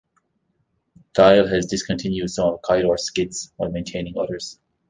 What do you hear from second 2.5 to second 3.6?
of Keillor's skits,